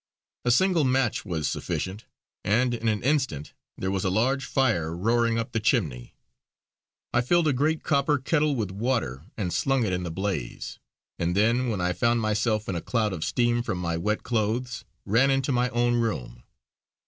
A 0.45 0.49
single 0.49 0.83
match 0.83 1.25
was 1.25 1.47
sufficient, 1.47 2.05
and 2.43 2.73
in 2.73 2.87
an 2.87 3.03
instant, 3.03 3.53
there 3.77 3.91
was 3.91 4.03
a 4.03 4.09
large 4.09 4.45
fire 4.45 4.97
roaring 4.97 5.37
up 5.37 5.51
the 5.51 5.59
chimney. 5.59 6.15
I 7.13 7.21
filled 7.21 7.47
a 7.47 7.53
great 7.53 7.83
copper 7.83 8.17
kettle 8.17 8.55
with 8.55 8.71
water 8.71 9.25
and 9.37 9.53
slung 9.53 9.85
it 9.85 9.93
in 9.93 10.01
the 10.01 10.09
blaze, 10.09 10.79
and 11.19 11.35
then, 11.37 11.69
when 11.69 11.81
I 11.81 11.93
found 11.93 12.19
myself 12.19 12.67
in 12.67 12.75
a 12.75 12.81
cloud 12.81 13.13
of 13.13 13.23
steam 13.23 13.61
from 13.61 13.77
my 13.77 13.95
wet 13.95 14.23
clothes, 14.23 14.85
ran 15.05 15.29
into 15.29 15.51
my 15.51 15.69
own 15.69 15.93
room. 15.97 16.41